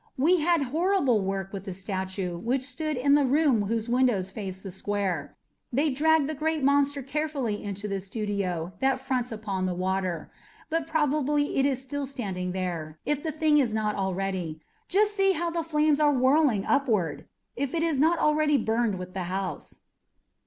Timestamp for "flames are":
15.61-16.11